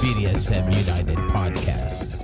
BDSM 0.00 0.86
United 0.86 1.16
podcast. 1.16 2.22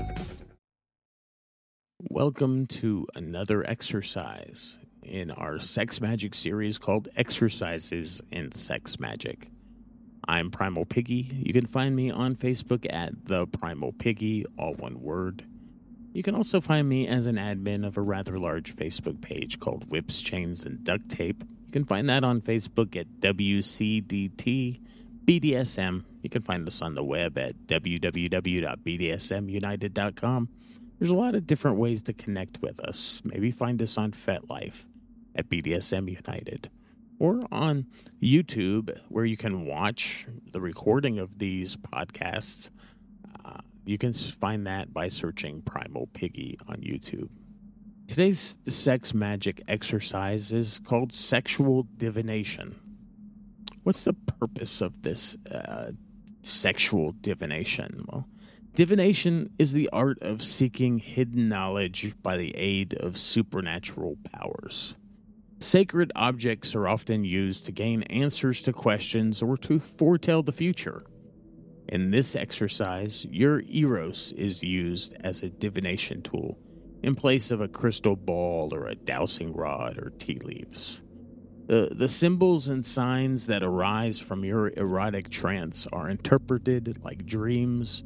Welcome 2.11 2.67
to 2.67 3.07
another 3.15 3.67
exercise 3.67 4.79
in 5.03 5.31
our 5.31 5.59
sex 5.59 5.99
magic 6.01 6.35
series 6.35 6.77
called 6.79 7.09
Exercises 7.17 8.21
in 8.31 8.53
Sex 8.53 9.01
Magic. 9.01 9.49
I'm 10.29 10.51
Primal 10.51 10.85
Piggy. 10.85 11.31
You 11.33 11.55
can 11.55 11.67
find 11.67 11.97
me 11.97 12.11
on 12.11 12.37
Facebook 12.37 12.87
at 12.93 13.25
The 13.25 13.47
Primal 13.47 13.93
Piggy, 13.93 14.45
all 14.59 14.75
one 14.75 15.01
word. 15.01 15.45
You 16.13 16.23
can 16.23 16.35
also 16.35 16.61
find 16.61 16.87
me 16.87 17.09
as 17.09 17.27
an 17.27 17.37
admin 17.37 17.87
of 17.87 17.97
a 17.97 18.03
rather 18.03 18.39
large 18.39 18.77
Facebook 18.77 19.23
page 19.23 19.59
called 19.59 19.91
Whips, 19.91 20.21
Chains, 20.21 20.67
and 20.67 20.85
Duct 20.85 21.09
Tape. 21.09 21.43
You 21.67 21.73
can 21.73 21.85
find 21.87 22.11
that 22.11 22.23
on 22.23 22.43
Facebook 22.43 22.97
at 23.01 23.07
WCDT 23.21 24.81
BDSM. 25.25 26.05
You 26.23 26.31
can 26.31 26.43
find 26.43 26.67
us 26.67 26.83
on 26.83 26.95
the 26.95 27.05
web 27.05 27.39
at 27.39 27.53
www.bdsmunited.com. 27.67 30.49
There's 30.99 31.11
a 31.11 31.15
lot 31.15 31.35
of 31.35 31.47
different 31.47 31.79
ways 31.79 32.03
to 32.05 32.13
connect 32.13 32.61
with 32.63 32.79
us. 32.81 33.21
Maybe 33.25 33.51
find 33.51 33.81
us 33.83 33.99
on 33.99 34.13
FetLife 34.13 34.85
at 35.35 35.49
BDSM 35.49 36.09
United 36.09 36.71
or 37.19 37.43
on 37.51 37.87
YouTube 38.23 38.97
where 39.09 39.25
you 39.25 39.37
can 39.37 39.67
watch 39.67 40.27
the 40.53 40.61
recording 40.61 41.19
of 41.19 41.39
these 41.39 41.77
podcasts. 41.77 42.71
Uh, 43.45 43.59
you 43.85 43.99
can 43.99 44.13
find 44.13 44.67
that 44.67 44.93
by 44.93 45.09
searching 45.09 45.63
Primal 45.63 46.09
Piggy 46.13 46.59
on 46.69 46.77
YouTube. 46.77 47.29
Today's 48.09 48.59
sex 48.69 49.15
magic 49.15 49.63
exercise 49.69 50.53
is 50.53 50.81
called 50.81 51.13
sexual 51.13 51.87
divination. 51.97 52.75
What's 53.83 54.05
the 54.05 54.13
purpose 54.13 54.81
of 54.81 55.03
this 55.03 55.37
uh, 55.51 55.91
sexual 56.43 57.15
divination? 57.21 58.05
Well, 58.07 58.29
divination 58.75 59.51
is 59.59 59.73
the 59.73 59.89
art 59.93 60.19
of 60.23 60.41
seeking 60.41 60.99
hidden 60.99 61.49
knowledge 61.49 62.15
by 62.23 62.37
the 62.37 62.55
aid 62.57 62.95
of 62.95 63.17
supernatural 63.17 64.19
powers. 64.33 64.97
Sacred 65.59 66.13
objects 66.15 66.77
are 66.77 66.87
often 66.87 67.25
used 67.25 67.67
to 67.67 67.73
gain 67.73 68.05
answers 68.05 68.63
to 68.63 68.73
questions 68.73 69.43
or 69.43 69.57
to 69.59 69.81
foretell 69.81 70.43
the 70.45 70.53
future. 70.53 71.03
In 71.89 72.11
this 72.11 72.37
exercise, 72.37 73.27
your 73.31 73.63
eros 73.63 74.33
is 74.33 74.63
used 74.63 75.15
as 75.25 75.43
a 75.43 75.51
divination 75.51 76.23
tool 76.23 76.57
in 77.03 77.17
place 77.17 77.51
of 77.51 77.61
a 77.61 77.69
crystal 77.69 78.15
ball 78.15 78.73
or 78.73 78.87
a 78.87 78.95
dowsing 78.95 79.53
rod 79.53 79.99
or 79.99 80.11
tea 80.19 80.39
leaves. 80.39 81.03
The, 81.67 81.91
the 81.93 82.09
symbols 82.09 82.69
and 82.69 82.85
signs 82.85 83.47
that 83.47 83.63
arise 83.63 84.19
from 84.19 84.45
your 84.45 84.69
erotic 84.71 85.31
trance 85.31 85.87
are 85.93 86.11
interpreted 86.11 87.03
like 87.05 87.25
dreams 87.25 88.03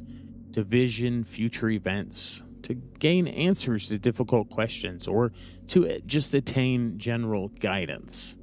to 0.53 0.63
vision 0.63 1.23
future 1.23 1.69
events, 1.69 2.43
to 2.61 2.75
gain 2.75 3.27
answers 3.27 3.87
to 3.89 3.97
difficult 3.97 4.49
questions, 4.49 5.07
or 5.07 5.31
to 5.67 5.99
just 6.05 6.35
attain 6.35 6.97
general 6.97 7.49
guidance. 7.49 8.35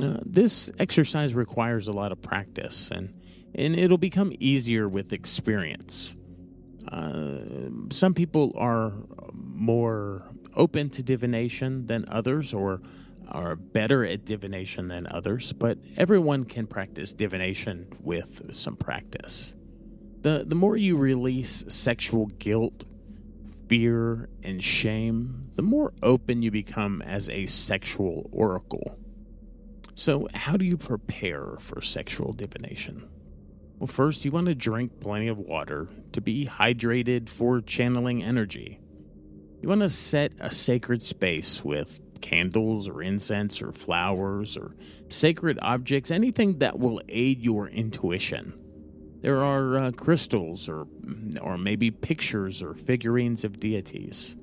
Uh, 0.00 0.16
this 0.24 0.70
exercise 0.78 1.34
requires 1.34 1.86
a 1.88 1.92
lot 1.92 2.10
of 2.10 2.20
practice, 2.22 2.90
and, 2.90 3.12
and 3.54 3.76
it'll 3.76 3.98
become 3.98 4.32
easier 4.40 4.88
with 4.88 5.12
experience. 5.12 6.16
Uh, 6.90 7.38
some 7.90 8.14
people 8.14 8.52
are 8.56 8.92
more 9.32 10.24
open 10.56 10.90
to 10.90 11.02
divination 11.02 11.86
than 11.86 12.04
others, 12.08 12.52
or 12.54 12.80
are 13.32 13.56
better 13.56 14.04
at 14.04 14.24
divination 14.24 14.88
than 14.88 15.06
others, 15.08 15.52
but 15.52 15.78
everyone 15.96 16.44
can 16.44 16.66
practice 16.66 17.12
divination 17.12 17.88
with 18.00 18.54
some 18.54 18.76
practice. 18.76 19.54
The, 20.20 20.44
the 20.46 20.54
more 20.54 20.76
you 20.76 20.96
release 20.96 21.64
sexual 21.68 22.26
guilt, 22.26 22.84
fear, 23.68 24.28
and 24.42 24.62
shame, 24.62 25.48
the 25.56 25.62
more 25.62 25.92
open 26.02 26.42
you 26.42 26.50
become 26.50 27.02
as 27.02 27.28
a 27.28 27.46
sexual 27.46 28.28
oracle. 28.30 28.98
So, 29.94 30.28
how 30.34 30.56
do 30.56 30.64
you 30.64 30.76
prepare 30.76 31.56
for 31.58 31.80
sexual 31.80 32.32
divination? 32.32 33.08
Well, 33.78 33.88
first, 33.88 34.24
you 34.24 34.30
want 34.30 34.46
to 34.46 34.54
drink 34.54 35.00
plenty 35.00 35.28
of 35.28 35.38
water 35.38 35.88
to 36.12 36.20
be 36.20 36.46
hydrated 36.46 37.28
for 37.28 37.60
channeling 37.60 38.22
energy. 38.22 38.78
You 39.60 39.68
want 39.68 39.80
to 39.80 39.88
set 39.88 40.32
a 40.40 40.52
sacred 40.52 41.02
space 41.02 41.64
with 41.64 42.00
candles 42.22 42.88
or 42.88 43.02
incense 43.02 43.60
or 43.60 43.72
flowers 43.72 44.56
or 44.56 44.74
sacred 45.08 45.58
objects, 45.60 46.10
anything 46.10 46.58
that 46.58 46.78
will 46.78 47.00
aid 47.08 47.40
your 47.42 47.68
intuition. 47.68 48.54
There 49.20 49.42
are 49.44 49.78
uh, 49.78 49.90
crystals 49.92 50.68
or, 50.68 50.86
or 51.40 51.58
maybe 51.58 51.90
pictures 51.90 52.62
or 52.62 52.74
figurines 52.74 53.44
of 53.44 53.60
deities. 53.60 54.36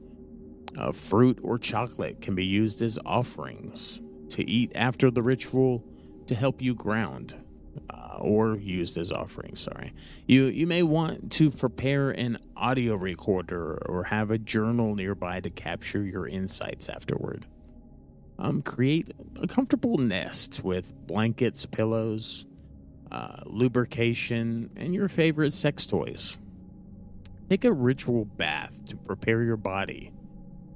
Uh, 0.77 0.91
fruit 0.91 1.39
or 1.41 1.57
chocolate 1.57 2.21
can 2.21 2.35
be 2.35 2.45
used 2.45 2.81
as 2.83 2.99
offerings 3.05 4.01
to 4.29 4.47
eat 4.47 4.71
after 4.75 5.09
the 5.09 5.21
ritual 5.23 5.83
to 6.27 6.35
help 6.35 6.61
you 6.61 6.75
ground. 6.75 7.35
Uh, 7.89 8.17
or 8.19 8.57
used 8.57 8.97
as 8.97 9.11
offerings. 9.11 9.59
Sorry, 9.59 9.93
you 10.25 10.45
you 10.45 10.67
may 10.67 10.83
want 10.83 11.31
to 11.33 11.49
prepare 11.49 12.11
an 12.11 12.37
audio 12.57 12.95
recorder 12.95 13.77
or 13.85 14.03
have 14.03 14.31
a 14.31 14.37
journal 14.37 14.95
nearby 14.95 15.39
to 15.39 15.49
capture 15.49 16.03
your 16.03 16.27
insights 16.27 16.89
afterward. 16.89 17.45
Um, 18.41 18.61
create 18.61 19.11
a 19.41 19.47
comfortable 19.47 19.97
nest 19.97 20.63
with 20.63 20.93
blankets, 21.05 21.65
pillows, 21.65 22.45
uh, 23.11 23.41
lubrication, 23.45 24.69
and 24.77 24.95
your 24.95 25.09
favorite 25.09 25.53
sex 25.53 25.85
toys. 25.85 26.39
Take 27.49 27.65
a 27.65 27.71
ritual 27.73 28.23
bath 28.23 28.85
to 28.85 28.95
prepare 28.95 29.43
your 29.43 29.57
body. 29.57 30.13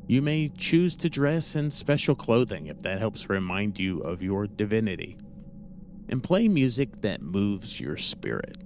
You 0.07 0.22
may 0.22 0.50
choose 0.50 0.97
to 0.97 1.09
dress 1.09 1.56
in 1.56 1.72
special 1.72 2.16
clothing 2.16 2.68
if 2.68 2.81
that 2.81 3.00
helps 3.00 3.29
remind 3.29 3.79
you 3.79 4.00
of 4.00 4.22
your 4.22 4.46
divinity. 4.46 5.16
And 6.09 6.22
play 6.22 6.50
music 6.50 7.02
that 7.02 7.22
moves 7.22 7.79
your 7.79 7.96
spirit. 7.96 8.57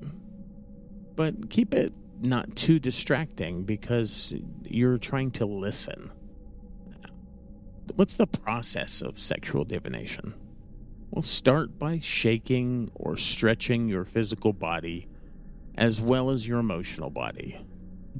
But 1.16 1.52
keep 1.52 1.76
it 1.76 1.94
not 2.20 2.56
too 2.56 2.80
distracting 2.80 3.64
because 3.64 4.34
you're 4.64 4.98
trying 4.98 5.30
to 5.32 5.46
listen 5.46 6.12
what's 7.96 8.18
the 8.18 8.28
process 8.28 9.02
of 9.02 9.20
sexual 9.20 9.64
divination? 9.64 10.34
Well, 11.12 11.22
start 11.22 11.80
by 11.80 12.00
shaking 12.00 12.92
or 12.94 13.16
stretching 13.16 13.88
your 13.88 14.06
physical 14.06 14.54
body 14.54 15.08
as 15.78 16.02
well 16.02 16.32
as 16.32 16.48
your 16.48 16.60
emotional 16.60 17.10
body. 17.10 17.66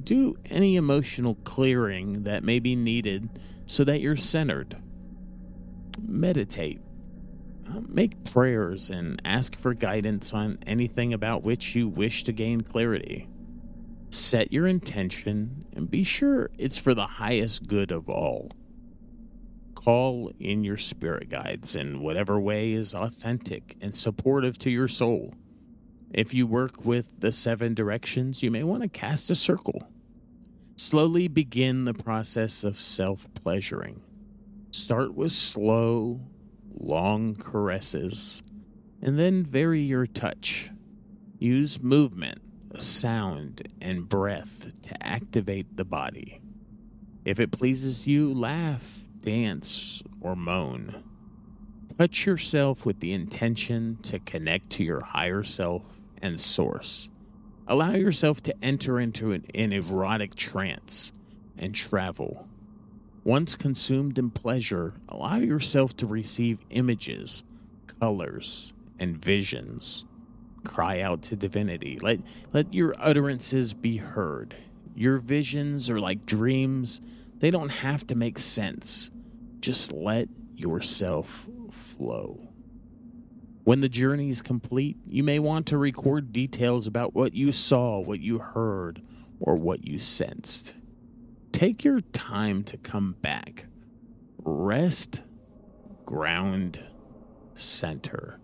Do 0.02 0.36
any 0.46 0.76
emotional 0.76 1.34
clearing 1.44 2.22
that 2.22 2.44
may 2.44 2.60
be 2.60 2.76
needed 2.76 3.28
so 3.66 3.84
that 3.84 4.00
you're 4.00 4.16
centered. 4.16 4.76
Meditate. 6.00 6.80
Uh, 7.68 7.80
make 7.86 8.24
prayers 8.24 8.90
and 8.90 9.20
ask 9.24 9.56
for 9.56 9.74
guidance 9.74 10.32
on 10.32 10.58
anything 10.66 11.12
about 11.12 11.42
which 11.42 11.74
you 11.74 11.88
wish 11.88 12.24
to 12.24 12.32
gain 12.32 12.62
clarity. 12.62 13.28
Set 14.10 14.52
your 14.52 14.66
intention 14.66 15.66
and 15.74 15.90
be 15.90 16.02
sure 16.04 16.50
it's 16.56 16.78
for 16.78 16.94
the 16.94 17.06
highest 17.06 17.66
good 17.66 17.92
of 17.92 18.08
all 18.08 18.50
call 19.78 20.32
in 20.40 20.64
your 20.64 20.76
spirit 20.76 21.28
guides 21.28 21.76
in 21.76 22.00
whatever 22.00 22.40
way 22.40 22.72
is 22.72 22.94
authentic 22.94 23.76
and 23.80 23.94
supportive 23.94 24.58
to 24.58 24.70
your 24.70 24.88
soul. 24.88 25.32
If 26.12 26.34
you 26.34 26.48
work 26.48 26.84
with 26.84 27.20
the 27.20 27.30
seven 27.30 27.74
directions, 27.74 28.42
you 28.42 28.50
may 28.50 28.64
want 28.64 28.82
to 28.82 28.88
cast 28.88 29.30
a 29.30 29.36
circle. 29.36 29.80
Slowly 30.76 31.28
begin 31.28 31.84
the 31.84 31.94
process 31.94 32.64
of 32.64 32.80
self 32.80 33.32
pleasuring. 33.34 34.02
Start 34.72 35.14
with 35.14 35.30
slow, 35.30 36.20
long 36.74 37.36
caresses, 37.36 38.42
and 39.00 39.16
then 39.16 39.44
vary 39.44 39.82
your 39.82 40.06
touch. 40.06 40.70
Use 41.38 41.80
movement, 41.80 42.40
sound, 42.78 43.68
and 43.80 44.08
breath 44.08 44.70
to 44.82 45.06
activate 45.06 45.76
the 45.76 45.84
body. 45.84 46.40
If 47.24 47.38
it 47.38 47.52
pleases 47.52 48.08
you, 48.08 48.32
laugh 48.34 49.07
dance, 49.20 50.02
or 50.20 50.36
moan. 50.36 51.02
Touch 51.98 52.26
yourself 52.26 52.86
with 52.86 53.00
the 53.00 53.12
intention 53.12 53.98
to 54.02 54.18
connect 54.20 54.70
to 54.70 54.84
your 54.84 55.02
higher 55.02 55.42
self 55.42 55.82
and 56.22 56.38
source. 56.38 57.08
Allow 57.66 57.94
yourself 57.94 58.42
to 58.44 58.64
enter 58.64 58.98
into 59.00 59.32
an, 59.32 59.44
an 59.54 59.72
erotic 59.72 60.34
trance 60.34 61.12
and 61.58 61.74
travel. 61.74 62.48
Once 63.24 63.54
consumed 63.54 64.18
in 64.18 64.30
pleasure, 64.30 64.94
allow 65.08 65.36
yourself 65.36 65.96
to 65.96 66.06
receive 66.06 66.64
images, 66.70 67.44
colors, 68.00 68.72
and 68.98 69.22
visions. 69.22 70.04
Cry 70.64 71.00
out 71.00 71.22
to 71.22 71.36
divinity. 71.36 71.98
Let, 72.00 72.20
let 72.52 72.72
your 72.72 72.94
utterances 72.98 73.74
be 73.74 73.96
heard. 73.96 74.56
Your 74.94 75.18
visions 75.18 75.90
are 75.90 76.00
like 76.00 76.26
dreams, 76.26 77.00
they 77.38 77.50
don't 77.50 77.68
have 77.68 78.06
to 78.08 78.14
make 78.14 78.38
sense. 78.38 79.10
Just 79.60 79.92
let 79.92 80.28
yourself 80.54 81.48
flow. 81.70 82.48
When 83.64 83.80
the 83.80 83.88
journey 83.88 84.30
is 84.30 84.40
complete, 84.40 84.96
you 85.06 85.22
may 85.22 85.38
want 85.38 85.66
to 85.66 85.78
record 85.78 86.32
details 86.32 86.86
about 86.86 87.14
what 87.14 87.34
you 87.34 87.52
saw, 87.52 88.00
what 88.00 88.20
you 88.20 88.38
heard, 88.38 89.02
or 89.40 89.56
what 89.56 89.84
you 89.84 89.98
sensed. 89.98 90.74
Take 91.52 91.84
your 91.84 92.00
time 92.00 92.64
to 92.64 92.76
come 92.78 93.16
back. 93.20 93.66
Rest, 94.38 95.22
ground, 96.06 96.82
center. 97.54 98.40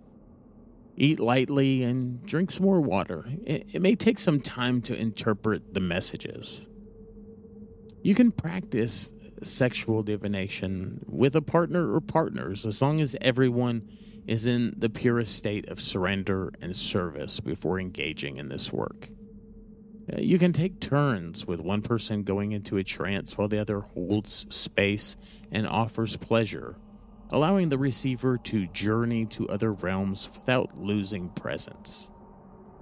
Eat 0.96 1.18
lightly 1.18 1.82
and 1.82 2.24
drink 2.26 2.50
some 2.50 2.66
more 2.66 2.80
water. 2.80 3.24
It, 3.44 3.80
may 3.80 3.94
take 3.96 4.18
some 4.18 4.40
time 4.40 4.80
to 4.82 4.94
interpret 4.94 5.74
the 5.74 5.80
messages. 5.80 6.66
You 8.04 8.14
can 8.14 8.32
practice 8.32 9.14
sexual 9.42 10.02
divination 10.02 11.02
with 11.08 11.36
a 11.36 11.40
partner 11.40 11.94
or 11.94 12.02
partners 12.02 12.66
as 12.66 12.82
long 12.82 13.00
as 13.00 13.16
everyone 13.18 13.88
is 14.26 14.46
in 14.46 14.74
the 14.76 14.90
purest 14.90 15.34
state 15.34 15.70
of 15.70 15.80
surrender 15.80 16.52
and 16.60 16.76
service 16.76 17.40
before 17.40 17.80
engaging 17.80 18.36
in 18.36 18.50
this 18.50 18.70
work. 18.70 19.08
Uh, 20.12 20.20
you 20.20 20.38
can 20.38 20.52
take 20.52 20.80
turns 20.80 21.46
with 21.46 21.60
one 21.60 21.80
person 21.80 22.24
going 22.24 22.52
into 22.52 22.76
a 22.76 22.84
trance 22.84 23.38
while 23.38 23.48
the 23.48 23.58
other 23.58 23.80
holds 23.80 24.44
space 24.54 25.16
and 25.50 25.66
offers 25.66 26.14
pleasure, 26.18 26.76
allowing 27.32 27.70
the 27.70 27.78
receiver 27.78 28.36
to 28.36 28.66
journey 28.66 29.24
to 29.24 29.48
other 29.48 29.72
realms 29.72 30.28
without 30.34 30.76
losing 30.76 31.30
presence. 31.30 32.10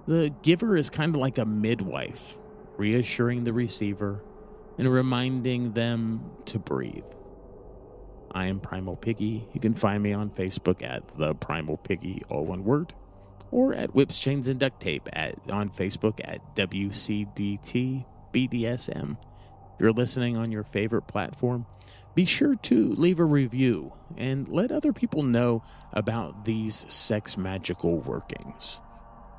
The 0.05 0.35
giver 0.41 0.75
is 0.75 0.89
kind 0.89 1.15
of 1.15 1.21
like 1.21 1.37
a 1.37 1.45
midwife, 1.45 2.37
reassuring 2.75 3.45
the 3.45 3.53
receiver 3.53 4.21
and 4.77 4.91
reminding 4.91 5.73
them 5.73 6.31
to 6.45 6.59
breathe. 6.59 7.03
I 8.31 8.47
am 8.47 8.59
Primal 8.59 8.95
Piggy. 8.95 9.47
You 9.53 9.59
can 9.59 9.75
find 9.75 10.01
me 10.01 10.13
on 10.13 10.31
Facebook 10.31 10.81
at 10.81 11.07
The 11.17 11.35
Primal 11.35 11.77
Piggy, 11.77 12.23
all 12.29 12.45
one 12.45 12.63
word, 12.63 12.93
or 13.51 13.73
at 13.73 13.93
Whips, 13.93 14.17
Chains, 14.19 14.47
and 14.47 14.59
Duct 14.59 14.81
Tape 14.81 15.07
at, 15.13 15.35
on 15.49 15.69
Facebook 15.69 16.19
at 16.23 16.55
WCDT 16.55 18.05
BDSM. 18.33 19.17
If 19.75 19.79
you're 19.79 19.91
listening 19.91 20.37
on 20.37 20.51
your 20.51 20.63
favorite 20.63 21.03
platform, 21.03 21.67
be 22.15 22.25
sure 22.25 22.55
to 22.55 22.93
leave 22.93 23.19
a 23.19 23.25
review 23.25 23.93
and 24.17 24.47
let 24.47 24.71
other 24.71 24.93
people 24.93 25.23
know 25.23 25.63
about 25.91 26.45
these 26.45 26.85
sex 26.91 27.37
magical 27.37 27.99
workings. 27.99 28.81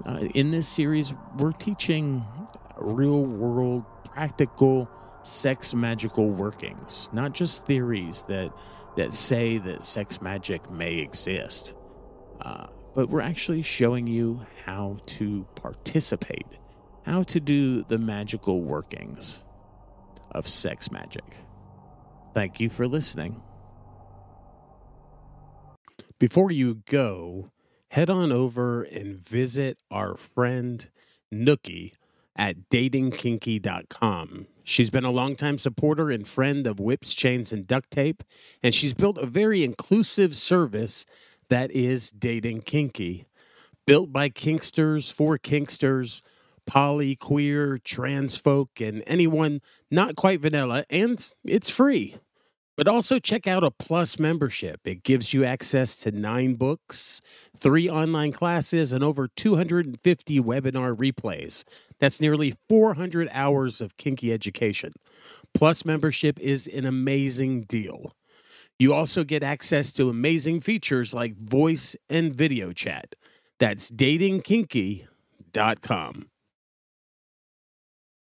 Uh, 0.07 0.19
in 0.35 0.51
this 0.51 0.69
series, 0.69 1.15
we're 1.39 1.53
teaching 1.53 2.25
real 2.77 3.23
world, 3.23 3.85
practical 4.05 4.89
sex 5.27 5.75
magical 5.75 6.31
workings, 6.31 7.09
not 7.13 7.33
just 7.33 7.67
theories 7.67 8.23
that 8.29 8.53
that 8.97 9.13
say 9.13 9.59
that 9.59 9.83
sex 9.83 10.21
magic 10.23 10.71
may 10.71 10.95
exist. 10.99 11.75
Uh, 12.41 12.67
but 12.95 13.09
we're 13.09 13.21
actually 13.21 13.63
showing 13.63 14.07
you 14.07 14.47
how 14.65 14.97
to 15.07 15.47
participate, 15.57 16.47
how 17.05 17.25
to 17.25 17.41
do 17.41 17.83
the 17.85 17.99
magical 17.99 18.63
workings 18.63 19.45
of 20.31 20.49
sex 20.49 20.93
magic. 20.93 21.25
Thank 22.35 22.61
you 22.61 22.69
for 22.69 22.87
listening. 22.87 23.43
Before 26.19 26.51
you 26.53 26.83
go, 26.87 27.51
head 27.89 28.11
on 28.11 28.33
over 28.33 28.83
and 28.83 29.17
visit 29.17 29.79
our 29.91 30.17
friend 30.17 30.89
Nookie 31.33 31.93
at 32.37 32.69
datingkinky.com. 32.71 34.47
She's 34.67 34.89
been 34.89 35.05
a 35.05 35.11
longtime 35.11 35.59
supporter 35.59 36.11
and 36.11 36.27
friend 36.27 36.67
of 36.67 36.81
Whips, 36.81 37.15
Chains, 37.15 37.53
and 37.53 37.67
Duct 37.67 37.91
Tape, 37.91 38.25
and 38.63 38.75
she's 38.75 38.95
built 38.95 39.19
a 39.19 39.27
very 39.27 39.63
inclusive 39.63 40.35
service 40.35 41.05
that 41.51 41.71
is 41.71 42.11
Dating 42.11 42.63
Kinky. 42.63 43.27
Built 43.87 44.11
by 44.11 44.31
Kinksters 44.31 45.13
for 45.13 45.37
Kinksters, 45.37 46.23
poly, 46.67 47.15
queer, 47.15 47.77
trans 47.77 48.39
folk, 48.39 48.81
and 48.81 49.03
anyone 49.07 49.61
not 49.91 50.17
quite 50.17 50.41
vanilla, 50.41 50.85
and 50.89 51.31
it's 51.45 51.69
free. 51.69 52.17
But 52.77 52.89
also 52.89 53.19
check 53.19 53.47
out 53.47 53.63
a 53.63 53.71
Plus 53.71 54.19
membership. 54.19 54.81
It 54.85 55.05
gives 55.05 55.33
you 55.33 55.45
access 55.45 55.97
to 55.99 56.11
nine 56.11 56.55
books, 56.55 57.21
three 57.57 57.89
online 57.89 58.33
classes, 58.33 58.93
and 58.93 59.05
over 59.05 59.29
250 59.29 60.41
webinar 60.41 60.97
replays. 60.97 61.65
That's 61.99 62.21
nearly 62.21 62.55
400 62.69 63.29
hours 63.33 63.81
of 63.81 63.97
kinky 63.97 64.33
education. 64.33 64.93
Plus 65.55 65.85
membership 65.85 66.39
is 66.41 66.67
an 66.67 66.87
amazing 66.87 67.63
deal. 67.63 68.13
You 68.79 68.93
also 68.93 69.25
get 69.25 69.43
access 69.43 69.93
to 69.95 70.09
amazing 70.09 70.61
features 70.61 71.15
like 71.15 71.37
voice 71.37 71.97
and 72.11 72.35
video 72.35 72.73
chat. 72.73 73.15
That's 73.59 73.91
datingkinky.com. 73.91 76.29